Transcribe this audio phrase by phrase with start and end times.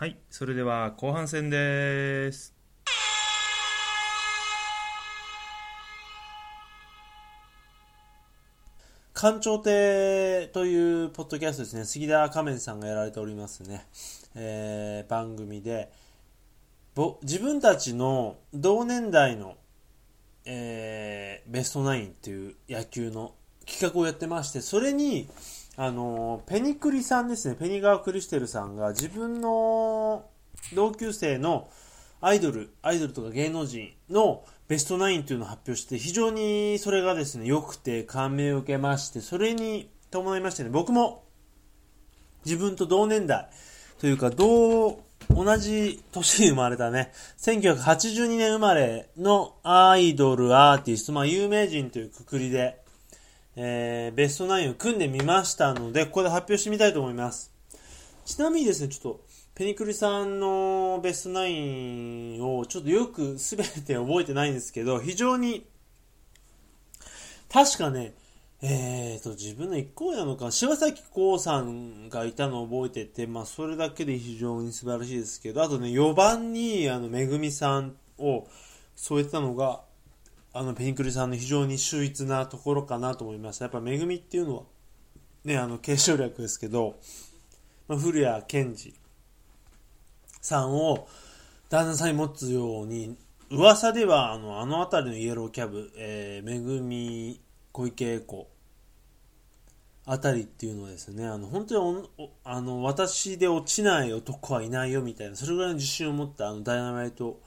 [0.00, 2.54] はい、それでは後半戦です。
[9.12, 13.88] 館長亭というポッドキャストですね、杉田仮面さんがやられておりますね、
[14.36, 15.90] えー番組で、
[16.94, 19.56] ぼ自分たちの同年代の、
[20.44, 23.34] えーベストナインっていう野球の
[23.66, 25.28] 企画をやってまして、それに、
[25.80, 30.24] あのペニクリさんですね、ペニガー・クリステルさんが自分の
[30.74, 31.70] 同級生の
[32.20, 41.22] アイドル、アイドルとか芸能人のベストナインというのを発表して、非常にそれがですね、良くて感銘を受けまして、それに伴いましてね、僕も
[42.44, 43.48] 自分と同年代
[44.00, 52.82] というか、同、同じ年に生まれたね、1982年生まれのアイドル、アーティスト、まあ有名人というくくりで、
[53.60, 57.52] えー、ベストナインを組んでみましたので、ここで発表してみたいと思います。
[58.24, 59.20] ちなみにですね、ちょっと、
[59.56, 65.66] ペニクリさんのベストナインをちょっとよく全て覚えてないんですけど、非常に、
[67.52, 68.14] 確かね、
[68.62, 78.46] えーと、自分の一個上なのか、柴咲コウさんがいたのを覚えてて、まあ、それだけで非常に素晴らしいですけど、あとね、4番に、あの、めぐみさんを
[78.94, 79.80] 添えてたのが、
[80.58, 83.66] あの、ペニクリさんの非常に秀逸なところかなと思いました。
[83.66, 84.62] やっぱ、めぐみっていうのは、
[85.44, 86.96] ね、あの、継承略ですけど、
[87.86, 88.92] まあ、古谷健二
[90.40, 91.06] さんを
[91.68, 93.16] 旦那さんに持つように、
[93.50, 98.48] 噂では、あの、あの辺りのイエローキャブ、えー、めぐみ、小池栄子、
[100.06, 102.08] あたりっていうのはですね、あの、本当に
[102.42, 107.40] あの、私で落ちない男はいないよみたいな、それぐらいの自信を持った、あの、ダイナマイト、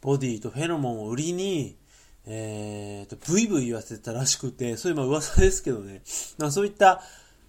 [0.00, 1.81] ボディとフェロモンを売りに、
[2.26, 6.02] えーと、ブイブイ言わせてたらしくて、そういうまあ噂ですけどね、
[6.38, 7.02] まあそういった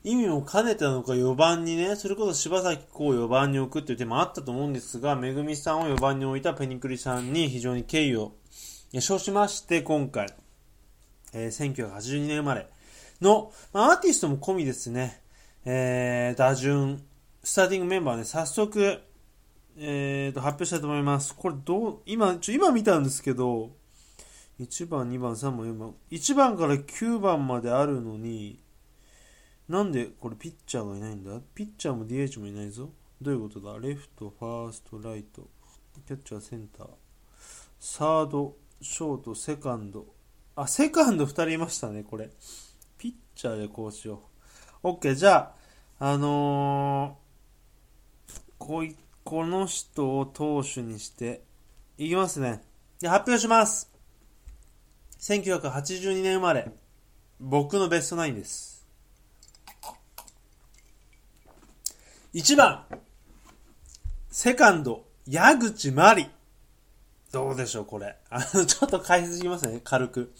[0.04, 8.34] 意味も兼ねたのか4番にね、それこそ柴咲コウを4番に置くっていう手もあったと思うんですが、めぐみさんを4番に置いたペニクリさんに非常に敬意を
[9.00, 10.28] 称しまして、今回、
[11.34, 12.68] えー1982年生まれ
[13.22, 15.22] の、まあ、アーティストも込みですね、
[15.66, 17.02] えー、打順、
[17.44, 19.00] スターティングメンバーね、早速、
[19.78, 21.34] えーと、発表したいと思います。
[21.36, 23.72] これどう、今、ちょ、今見たんですけど、
[24.60, 28.60] 1番、2番、3番、4番、1番から9番まであるのに、
[29.68, 31.40] なんでこれピッチャーがいないんだ？
[31.56, 32.90] ピッチャーも DH もいないぞ。
[33.22, 33.80] どういうことだ？
[33.80, 35.48] レフト、ファースト、ライト、
[36.06, 36.88] キャッチャー、センター、
[37.80, 40.06] サード、ショート、セカンド。
[40.56, 42.30] あ、セカンド2人いましたね、これ。
[42.98, 44.22] ピッチャーでこうしよ
[44.84, 44.88] う。
[44.90, 45.54] OK、じゃ
[46.00, 51.42] あ、あのー、こい、この人を投手にして、
[51.98, 52.62] いきますね。
[53.00, 53.93] で、発表します。
[55.24, 56.70] 1982年生まれ、
[57.40, 58.86] 僕のベストナインです。
[62.34, 62.84] 1番、
[64.30, 66.30] セカンド、矢口真理。
[67.32, 68.18] どうでしょう、これ。
[68.30, 70.34] あの、ちょっと解説しますね、軽く。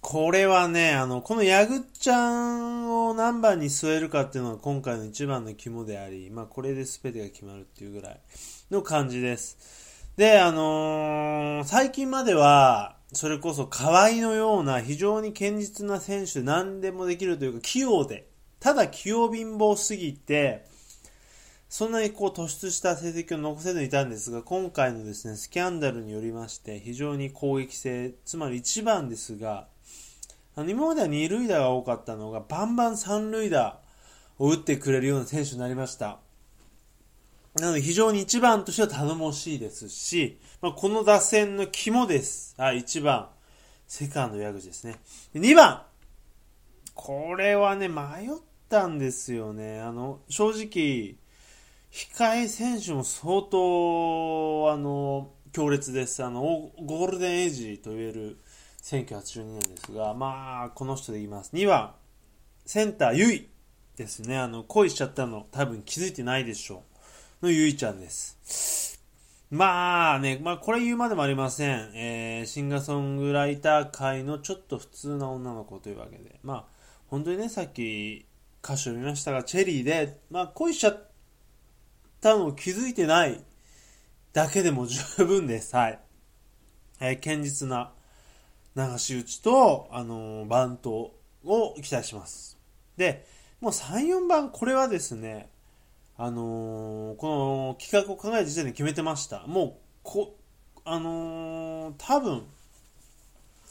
[0.00, 8.20] これはね、あの、このヤグちゃんを何番に据えるかっていうのが今回の一番の肝であり、まあこれで全てが決まるっていうぐらい
[8.70, 9.58] の感じです。
[10.16, 18.28] で、あのー最近までは、それこそ河合のような非常に堅実な選手何でもできるというか器用で、
[18.60, 20.64] ただ器用貧乏すぎて、
[21.68, 29.66] そんなにこう突出した成績を残せずにいたんですが、今回のですね、スキャンダルによりまして、非常に攻撃性、つまり1番ですが、
[30.56, 33.78] あの今までは2塁打が多かったのが、バンバン3塁打
[34.38, 36.18] を打ってくれるような選手になりました。
[37.54, 42.54] なので非常に1番としては頼もしいですし、まあ、この打線の肝です。
[42.56, 43.28] はい、1番、
[43.88, 45.00] セカンド矢口ですね。
[45.32, 45.82] で2番、
[46.94, 48.30] これはね、迷っ
[48.68, 49.80] たんですよね。
[49.80, 51.16] あの、正直、
[51.90, 56.22] 控え選手も相当、あの、強烈です。
[56.22, 58.38] あの、ゴールデンエイジと言える
[58.82, 61.50] 1982年ですが、まあ、この人で言います。
[61.52, 61.94] 2番、
[62.64, 63.48] センター、ゆい
[63.96, 64.38] ですね。
[64.38, 66.89] あの、恋しちゃったの多分気づいてないでしょう。
[67.42, 69.00] のゆいちゃんです。
[69.50, 71.90] まあね、まあこれ言うまでもありません。
[71.94, 76.38] えー、シンガーソングライター界のちょっと普通な女の子というわけで。
[76.42, 76.64] まあ、
[77.06, 78.26] 本当にね、さっき
[78.62, 81.10] 歌詞を見ましたが、チェリーで、まあ恋しちゃっ
[82.20, 83.42] たのを気づいてない
[84.34, 85.74] だけでも十分です。
[85.74, 85.98] はい。
[87.00, 87.94] えー、堅実な
[88.76, 91.14] 流し打ちと、あのーバント
[91.44, 92.58] を期待します。
[92.98, 93.26] で、
[93.62, 95.48] もう3、4番、これはですね、
[96.22, 99.46] あのーこの企画を考える時点で決めてました。
[99.46, 99.72] もう、
[100.02, 100.36] こ、
[100.84, 102.44] あのー多分、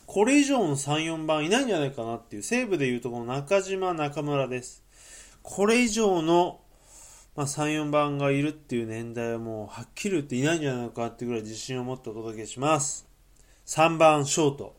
[0.08, 4.84] これ以上の3、4番いないんじゃないかなっていう、西武でいうとこの中島、中村です。
[5.44, 6.60] これ以上の、
[7.36, 13.08] まあ、3、4番がいるっていう年代はもうはっきり言っていないんじゃないのかっていうぐらい自信を持ってお届けします。
[13.68, 14.76] 3番ショート。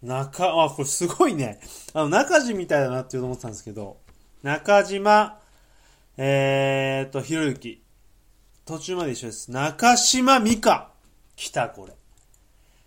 [0.00, 1.60] 中、あ、これすごいね。
[1.92, 3.98] あの、中地みたいだなって思ってたんですけど、
[4.42, 5.41] 中島、
[6.18, 7.82] えーと、ひろゆき。
[8.66, 9.50] 途中まで一緒です。
[9.50, 10.90] 中島美香。
[11.36, 11.94] 来た、これ。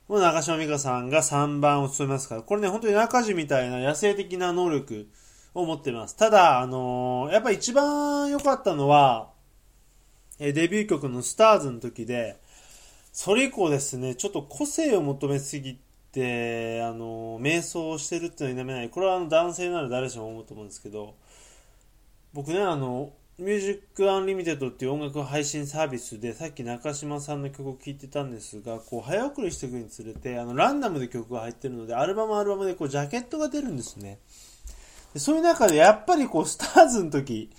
[0.07, 5.07] もう中島美香さんが3番を務めますから、これね、本当に中地みたいな野生的な能力
[5.55, 6.15] を持ってます。
[6.15, 9.31] ただ、あのー、やっぱ一番良かったのは、
[10.37, 12.39] えデビュー曲の STARS の時で、
[13.11, 15.79] それ以降ですね、ちょっと個性を求めすぎ
[16.11, 18.89] て、あのー、迷走してるっていうのは否めない。
[18.91, 21.15] これはあの男性なら誰しも思うと思うんですけど、
[22.35, 34.19] 僕ね、あの、 Music Unlimited っていう音楽配信サービスで、さっき中島さんの曲を聴いてたんですが、こう、早送りしていくにつれて、あの、ランダムで曲が入ってるので、アルバムアルバムでこう、ジャケットが出るんですね。
[35.13, 37.51] でそういう中で、やっぱりこう、スターズの時、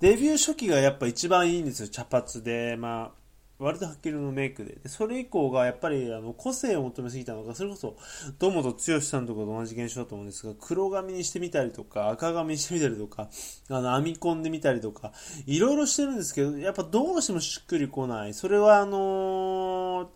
[0.00, 1.88] デビュー初期がやっぱ一番いいんですよ。
[1.88, 3.23] 茶髪で、まあ、
[3.58, 4.76] 割とはっきりのメイクで。
[4.82, 7.96] で、それ以降がやっぱりあの個性を求めすぎたのか、それこそ、
[8.38, 13.28] 堂本剛さんとかと同じ現象だと思うんですが、黒髪にしてみたりとか、赤髪にしてみたりとか、
[13.68, 15.12] あの、編み込んでみたりとか、
[15.46, 18.34] いろいろしてるんですけど、やっぱどうしてもしっくりこない。
[18.34, 20.10] それはあの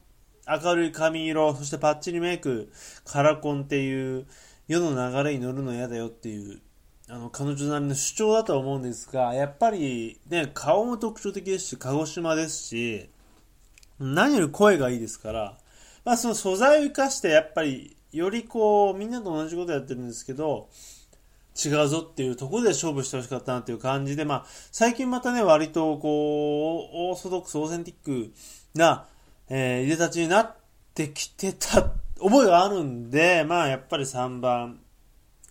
[0.47, 2.73] ー、明るい髪色、そしてパッチリメイク、
[3.05, 4.27] カラコンっていう、
[4.69, 6.61] 世の流れに乗るの嫌だよっていう、
[7.09, 13.11] あの、彼女なりの主張だと思うんですが、やっぱりね、顔も特徴的ですし、鹿児島ですし、
[14.01, 15.59] 何より声がいいですから、
[16.05, 20.69] まあその素材を生かしてやっぱりよりこうみんなと同じことやってるんですけど、
[21.63, 28.33] 違うぞっていうところで勝負してほしかったなっていう感じで、まあ最近またね割とこうオーソドックス、オーセンティック
[28.75, 29.07] な、
[29.49, 30.57] えー、入れ立ちになっ
[30.95, 31.91] てきてた
[32.21, 34.81] 覚えがあるんで、まあやっぱり3番、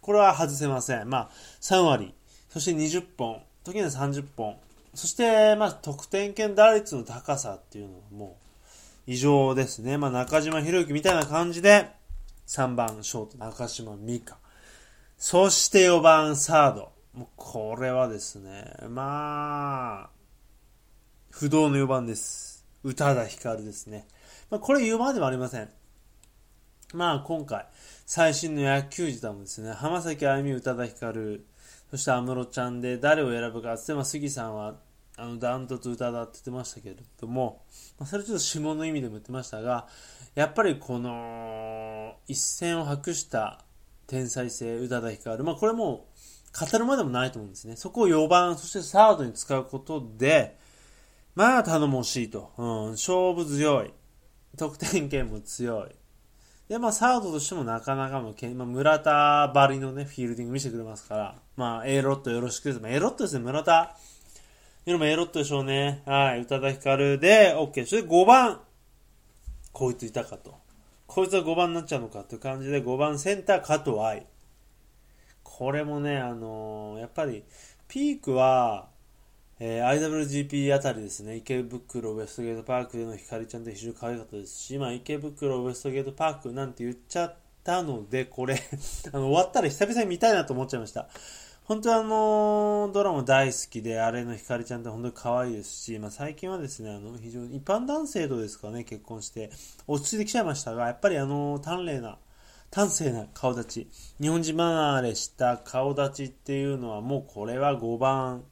[0.02, 1.10] これは外せません。
[1.10, 1.30] まあ
[1.62, 2.14] 3割、
[2.50, 4.56] そして20本、時には30本、
[4.98, 9.96] そして、まあ、得点圏打率の高さっていうのはもう異常ですね。
[10.00, 11.92] まあ、中島博之みたいな感じで、
[12.48, 14.40] 3番ショート中島美香。
[15.16, 16.92] そして4番サード。
[17.14, 20.10] もうこれはですね、まあ、
[21.30, 22.66] 不動の4番です。
[22.84, 24.08] 宇多田ヒカルですね。
[24.50, 25.70] まあ、これ言うまでもありません。
[26.96, 27.68] まあ、今回、
[28.08, 31.46] 最新の野球時代もですね、浜崎あゆみ、宇多田ヒカル、
[31.92, 34.87] そして安室ちゃんで誰を選ぶかって、まあ、杉さんは
[35.18, 37.64] あの、ダントツ歌だって言ってましたけれども、
[37.98, 39.88] まあ、それちょっと下の意味でも言ってましたが、
[40.36, 43.66] やっぱりこの、一線を博した
[44.06, 45.44] 天才性、宇多田ヒカル。
[45.44, 46.08] まあこれも
[46.60, 47.76] 語るまでもないと思うんですね。
[47.76, 50.58] そこを4番、そしてサードに使うことで、
[51.36, 52.52] まあ頼もしいと。
[52.58, 53.94] うん、勝負強い。
[54.58, 55.96] 得点圏も強い。
[56.68, 62.80] で、まあサードとしてもなかなかも、まあ、村田ばりのね、フィールディング見せてくれますから、まあ A ロットよろしくです。
[62.80, 63.96] まあ、A ロットですね、村田。
[64.88, 66.02] 夜もエロットでしょうね。
[66.06, 66.44] はい。
[66.44, 67.86] 宇多田ヒカルで OK。
[67.86, 68.62] それで5番。
[69.74, 70.56] こいついたかと。
[71.08, 74.26] こいつは5番になっちゃうのかっていう感じで5番センター加藤愛。
[75.44, 77.44] これもね、あのー、やっぱり
[77.90, 78.88] ピークは、
[79.60, 88.56] えー、IWGP あたりですね、池袋ウエストゲートパークでのひかりちゃんって非常に可愛かったですし、今池袋ウエストゲートパークなんて言っちゃったので、これ
[89.12, 91.10] あの終わったら久々に見たいなと思っちゃいました。
[91.68, 99.52] 本当はあのドラマ大好きで、あれのひかりちゃんって本当に可愛いですし、まあ、最近はですね、あの、非常に一般男性とですかね、結婚して、
[99.86, 102.20] 落ち着いてきちゃいましたが、やっぱりあの、端麗な、
[102.74, 103.90] 端正な顔立ち、
[104.22, 108.46] 日本人離れした顔立ちっていうのはもうこれは5番、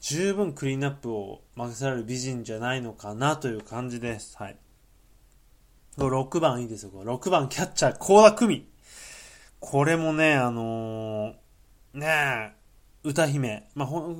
[0.00, 4.36] 十分クリーンアップを任せられる美人じゃないのかなという感じです。
[4.36, 4.58] はい。
[5.96, 6.90] 6番いいですよ。
[6.92, 8.68] 6番キャッチャー、高田久美。
[9.58, 11.41] これもね、あのー
[11.94, 12.52] ねえ、
[13.04, 13.68] 歌姫。
[13.74, 14.14] まあ、ほ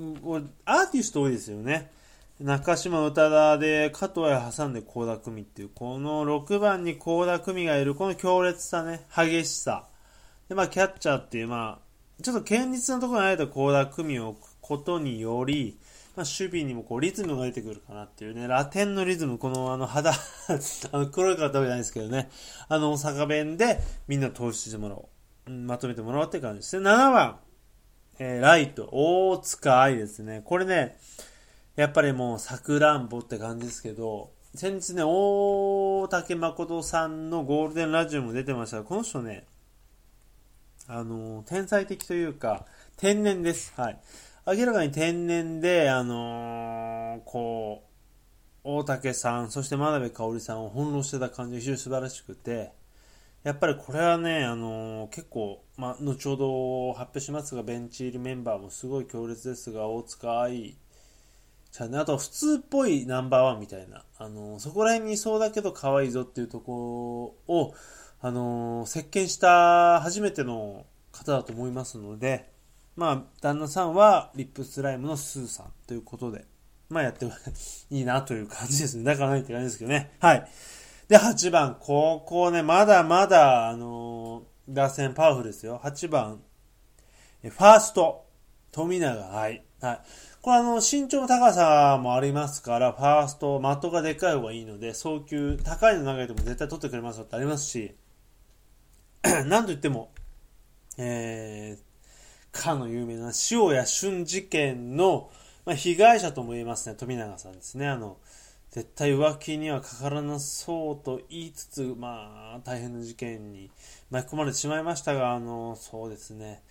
[0.67, 1.91] アーティスト多いですよね。
[2.38, 9.87] 中島宇多田で加藤へ挟んで高田組っていう、この6番に高田組がいる、この強烈さね、激しさ。
[10.49, 15.79] で、まあ、キャッチャーっていう、まあ、ちょっと堅実なところにあえた高田組を置くことにより、
[16.14, 22.29] まあ、守備にもこうリズムが出てくるかなっていうね、ラテンのリズム、このあの肌あの黒い方じゃないですけどね、
[22.69, 25.09] あの大阪弁でみんな投資してもらお
[25.47, 25.50] う。
[25.50, 26.88] まとめてもらおうって感じですね。
[26.88, 27.38] 7番、
[28.25, 30.43] えー、ライト、大塚愛ですね。
[30.45, 30.97] これね、
[31.75, 39.45] やっぱりもうさくらんぼって感じですけど、先日ね、大竹誠さんのゴールデンラジオも出てましたが、この人ね、
[40.87, 42.64] あのー、天才的というか、
[42.97, 43.75] 天然です。
[43.76, 44.00] はい。
[44.47, 52.71] 明らかに天然で、あのー、こう、大竹さん、そして真鍋かおりさんを翻弄してた感じが非常に素晴らしくて、
[53.45, 60.77] やっぱりこれはね、あのー、結構、まあ、後ほど発表しますが、ベンチ入りメンバーもすごい強烈ですが、大塚愛、
[61.73, 67.75] じゃあね、あと普通っぽいナンバーワンみたいな、あの、そこら辺にいそうだけど可愛いぞっていうところを、
[68.21, 72.53] あの、席巻した初めての方だと思いますので、
[72.95, 76.45] まあ、旦那さんはリップスライムのスーさんということで、
[76.93, 77.33] まあやっても
[77.91, 79.05] いいなという感じですね。
[79.05, 80.13] だからないって感じですけどね。
[80.21, 80.49] はい。
[81.12, 85.78] で、8番、ここね、まだまだ、あのー、打線パワフルですよ。
[85.85, 86.40] 8番、
[87.42, 88.25] ファースト、
[88.71, 89.62] 富永愛。
[89.83, 90.00] はい。
[90.40, 97.95] これあの、身長の高さもありますから、ファースト、的がでかい方がいいので、送球、高いの投げても絶対取ってくれますよってありますし、
[99.45, 100.12] なんと言っても、
[100.97, 105.31] えー、かの有名な塩谷俊事件の、
[105.66, 107.87] まあ、被害者とも言えますね、富永さんですね。
[107.87, 108.16] あの、
[108.73, 113.71] 絶対浮気にはかからなそうと言いつつ、まあ、大変な事件に
[114.11, 116.62] 巻き込まれてしまいましたが、あの、そうですね、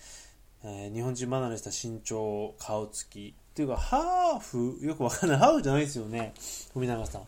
[0.63, 4.79] えー、日本人離れした身長、顔つき、っていうか、ハーフ？
[4.81, 5.37] よくわかんない。
[5.37, 6.33] ハーフじゃないですよね。
[6.73, 7.21] 富永さん。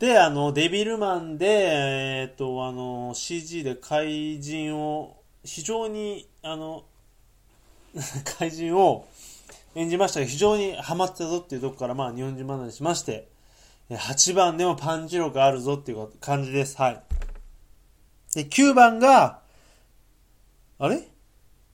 [0.00, 6.84] で、あの、デビルマンで、えっ、と、あの、CG で怪人を、非常に、あの、
[8.38, 9.06] 怪人を
[9.76, 13.28] 演じましたが、非常にハマってたぞっていうとこから、まあ、日本人離れしまして、
[13.90, 16.76] 8番でもパンチ力あるぞっていう感じです。
[16.80, 17.02] はい。
[18.34, 19.40] で、9番が、
[20.78, 21.08] あれ？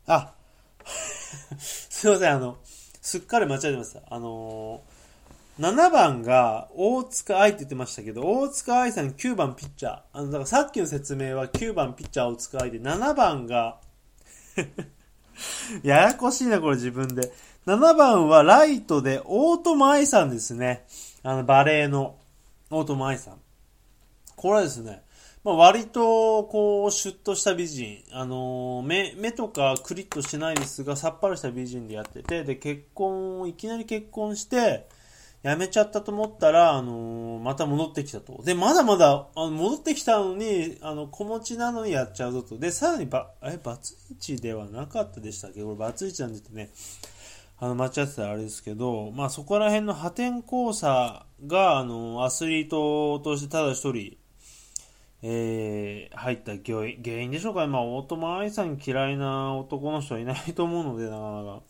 [0.07, 0.35] あ、
[1.59, 2.59] すいません、あの、
[3.01, 4.03] すっかり間違えてました。
[4.11, 10.01] あのー、7番が大塚愛って言ってましたけど、大塚愛さん9番ピッチャー。
[10.13, 13.79] あの、だからさっきの説明は9番ピッチャー大塚愛で、7番が
[15.83, 17.33] ややこしいな、これ自分で。
[17.67, 20.87] 7番はライトで大友愛さんですね。
[21.23, 22.17] あの、バレーの
[22.71, 23.41] 大友愛さん。
[24.37, 25.03] これはですね、
[25.45, 28.03] まあ、割と、こう、シュッとした美人。
[28.13, 34.89] あの、目、目とかクリッとしてないですが、さっぱりした美人でやってて、で、結婚、いきなり結婚して、
[35.43, 38.43] 辞めちゃったと思ったら、あの、また戻ってきたと。
[38.45, 42.59] で、まだまだ、あの、戻ってきたのに、あの、子持ちなのにやっちゃうぞと。
[42.59, 45.63] で、さらにば、え、バツイチではなかったでしたっけ？
[45.63, 46.69] これバツイチなんですね、
[47.63, 54.17] あの、間違ってたらあれですけど、まあそこら辺の破天荒さが、あの、アスリートとしてただ一人、
[55.23, 57.67] えー、入った原因でしょうかね。
[57.67, 61.63] まあ、大友愛さん嫌いな男の人はいないと思うので、なかなか。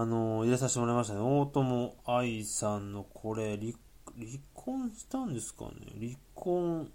[0.00, 1.20] あの、入れさせてもらいましたね。
[1.20, 3.72] 大友愛さんのこれ、離、
[4.16, 6.90] 離婚したんですかね離婚。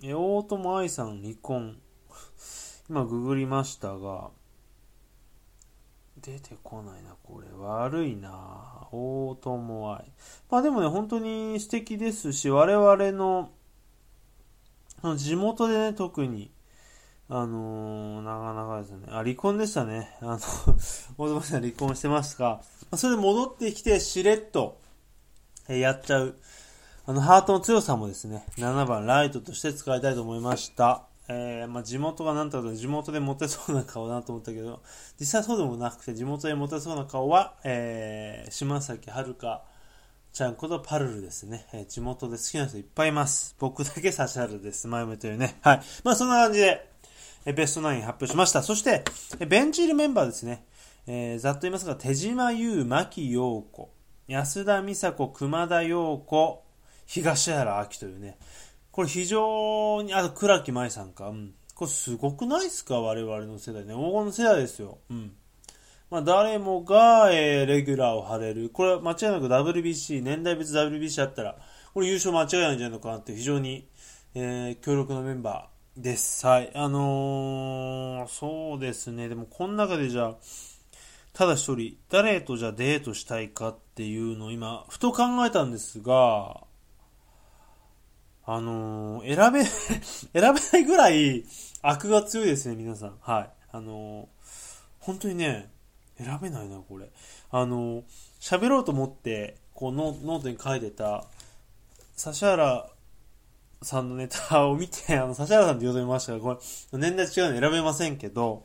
[0.00, 1.76] え、大友愛さん離婚。
[2.88, 4.30] 今、ググりましたが、
[6.22, 7.46] 出てこないな、これ。
[7.56, 10.04] 悪いな大友愛。
[10.50, 13.50] まあでもね、本当に素敵ですし、我々の、
[15.02, 16.50] の地元でね、特に、
[17.28, 20.16] あのー、なかなかですね、あ、離婚でしたね。
[20.20, 20.38] あの、
[21.18, 22.62] 大友さん離婚してますが、
[22.96, 24.80] それで戻ってきて、しれっと、
[25.68, 26.36] えやっちゃう。
[27.04, 31.06] あの、ハートの強さもですね、7番ライトとして使いたいと思いました。
[31.28, 34.82] えー、まあ、地元がなんとか地元でモテそうな顔だなと思ったけど、
[35.18, 39.34] 実際そうでもなくて、地元でモテそうな顔は、えー、島崎遥
[40.32, 41.66] ちゃんことパルルですね。
[41.72, 43.56] えー、地元で好きな人いっぱいいます。
[43.58, 44.86] 僕だけ指原です。
[44.86, 45.56] 前も言ったよね。
[45.62, 45.82] はい。
[46.04, 46.88] まあそんな感じで、
[47.44, 48.62] えー、ベスト9発表しました。
[48.62, 49.02] そして、
[49.40, 50.64] えー、ベンチ入りメンバーですね。
[51.06, 53.90] えー、ざっと言いますが、手島優、牧陽子、
[54.28, 56.64] 安田美佐子、熊田陽子、
[57.06, 58.36] 東原明というね、
[58.96, 61.28] これ非常に、あと、倉木舞さんか。
[61.28, 61.52] うん。
[61.74, 62.98] これすごくないっすか？
[62.98, 63.92] 我々の世代ね。
[63.92, 64.96] 黄金の世代ですよ。
[65.10, 65.32] うん。
[66.10, 68.70] まあ、誰もが、えー、レギュラーを張れる。
[68.70, 71.58] これは間違いなく WBC、年代別 WBC あったら、
[71.92, 73.86] これ優勝間違いないんじゃないのかなって非常に、
[74.34, 76.46] えー、強力なメンバーです。
[76.46, 76.72] はい。
[76.74, 79.28] あのー、そうですね。
[79.28, 80.34] でも、この中でじゃあ、
[81.34, 86.62] ただ一人、誰とじゃあデートしたいかっていうのを今、ふと考えたんですが、
[88.48, 91.44] あのー、選べ、 選べないぐらい
[91.82, 93.18] アクが強いですね、皆さん。
[93.20, 93.50] はい。
[93.72, 94.26] あのー、
[95.00, 95.68] 本当にね、
[96.16, 97.10] 選べないな、これ。
[97.50, 98.04] あのー、
[98.40, 101.24] 喋ろうと思って、こうノ、ノートに書いてた、
[102.24, 102.88] 指原
[103.82, 106.60] さんのネタを見て、 あの、指原さんって呼んでましたが、こ
[106.92, 108.64] れ、年代違うの選べませんけど、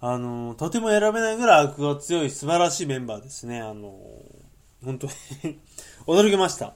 [0.00, 3.60] あの、とても選べないぐらい悪が強い素晴らしいメンバーですね。
[3.60, 4.00] あの、
[4.82, 5.12] 本当に
[6.08, 6.74] 驚きました。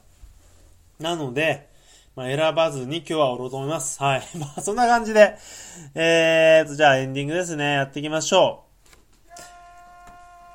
[0.98, 1.72] なので、
[2.16, 4.00] まあ、選ばずに今日はおろうと思います。
[4.02, 4.23] はい。
[4.38, 5.37] まあ、そんな感じで、
[5.94, 7.73] えーと、じゃあエンディングですね。
[7.73, 8.64] やっていきましょ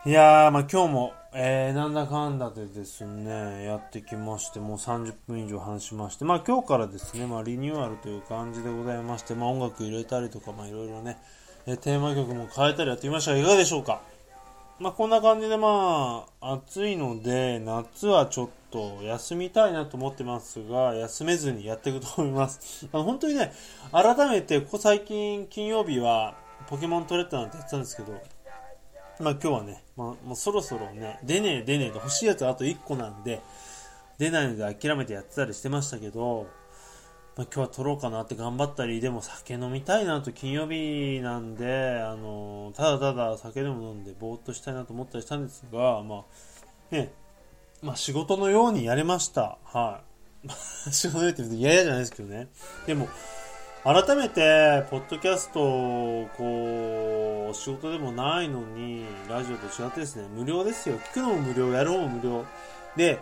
[0.06, 0.10] う。
[0.10, 11.18] いやー、まあ今日も、えー、なんだかんだでですね、やってきまして、もう30分以上話しまして、まあ今日からですね、まあリニューアルという感じでございまして、まあ音楽入れたりとか、まあいろいろね、
[11.68, 14.00] えテーマ曲も変えたりやってみましたが、いかがでしょうか？
[14.80, 22.88] まあ、こんな感じでまあ、暑いので、夏はちょっと休みたいなと思ってますが、休めずにやっていくと思います。
[22.94, 23.52] あの本当にね、
[23.92, 28.14] 改めて、ここ最近、金曜日は、ポケモントレッドなんてやってたんですけど、
[29.20, 33.42] まあ今日はね、まあ、もうそろそろね、出ねえ出ねえと欲しいやつあと1個なんで、
[34.18, 36.48] 出ないので諦めてやってたりしてましたけど、
[37.40, 46.26] まあ、今日は撮ろうかなって頑張ったり、でも酒飲みたいなと金曜日なんで、あのただただ酒でも飲んでぼーっとしたいなと思ったりしたんですが、ま
[46.92, 47.14] あ、ね、
[47.82, 49.58] まあ仕事のようにやれました。
[49.64, 50.02] は
[50.44, 50.50] い。
[50.92, 52.48] 仕事のようにって言うと嫌々じゃないですけどね。
[52.86, 53.08] でも、
[53.86, 55.62] 改めて、ポッドキャスト、
[56.36, 61.00] こう、仕事でもないのに、ラジオと違ってですね、無料ですよ。
[61.14, 62.46] 聞くのも無料、やる方も無料。
[62.98, 63.18] で、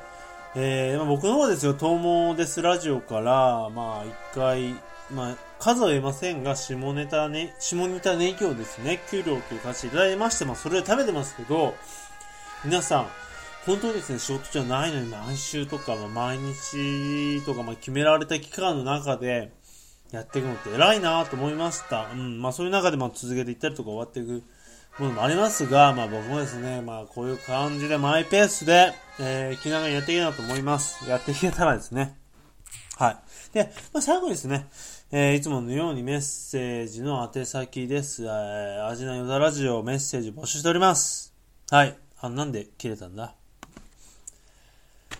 [0.56, 2.01] えー、まあ、僕の方ですよ、東
[2.32, 4.75] 毛ですラジオから、まあ、一回、
[5.12, 11.75] まあ、数は言えませんが、下ネタね、下ネタネギをですね、給料という形でいただいまして、まあ、それで食べてますけど、
[12.63, 13.08] 皆さん、
[13.66, 19.51] 本当にですね、仕事じゃないのに毎週とか、まあ、毎日とか、まあ、決められた期間の中で、
[20.12, 22.08] やっていくのって偉いなと思いました。
[22.13, 24.42] うん、まあ、そういう中で、まあ、続けていったりとか終わっていく
[25.00, 31.08] ものもありますが、まあ僕もですね、まあこういう感じでマイペースで、えー、気長にやっていけたらと思います。
[31.10, 32.18] やっていけたらですね。
[32.98, 33.18] はい。
[33.54, 34.68] で、まあ最後にですね、
[35.12, 38.25] えー、いつものようにメッセージの宛先です。
[38.25, 41.34] えー、アジナヨダラジオメッセージ募集しております。
[41.70, 41.96] はい。
[42.20, 43.36] あ、なんで切れたんだ？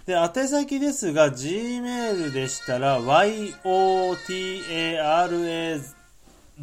[0.08, 4.16] で、宛先ですが、gmail でしたら、yotara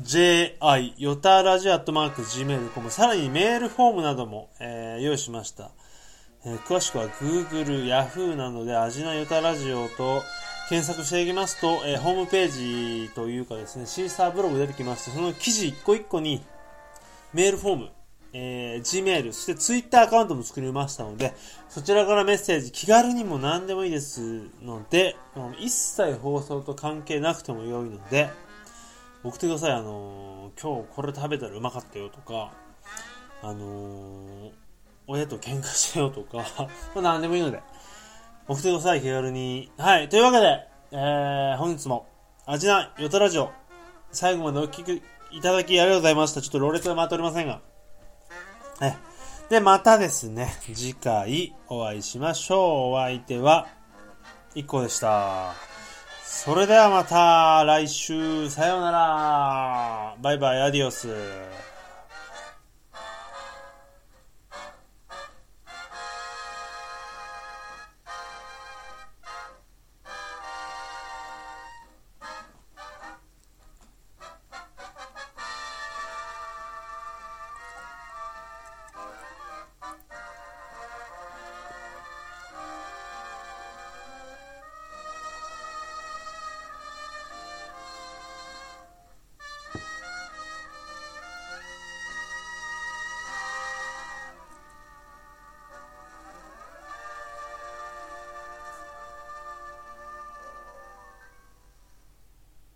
[0.03, 0.57] ji、
[0.99, 5.71] ヨタラジアットマーク gmail.com、さらにメールフォームなども、えー、用意しました。
[6.45, 10.23] えー、詳しくは Google、Yahoo などでアジナヨタラジオと
[10.69, 16.43] 検索していきますと、えー、ホームページというかですね、シーサーブログ出てきまして、その記事一個一個に
[17.33, 17.91] メールフォーム、
[18.33, 21.35] えー、Gmail、そして Twitter アカウントも作りましたので、
[21.69, 25.15] そちらからメッセージ気軽にも何でもいいですので、
[25.61, 28.31] 一切放送と関係なくても良いので、
[29.25, 29.73] 送ってください。
[29.73, 32.53] あの、今日これ食べたらうまかったよとか、
[33.43, 34.53] あの、
[35.07, 36.45] 親と喧嘩したよとか、
[36.95, 37.63] まあ何でもいいので、
[38.47, 39.73] 送ってください、気軽に。
[39.79, 42.07] はい、というわけで、えー、本日も、
[42.45, 43.51] アジナヨタラジオ、
[44.13, 45.03] 最後までお聞き
[45.35, 46.43] いただきありがとうございました。
[46.43, 47.61] ちょっとロレットが回っておりませんが。
[48.83, 48.95] え、
[49.49, 52.93] で、またですね、次回お会いしましょう。
[52.93, 53.67] お相手は、
[54.55, 55.74] 一個でした。
[56.27, 60.15] それではまた来週、さようなら。
[60.21, 61.09] バイバイ、アディオス。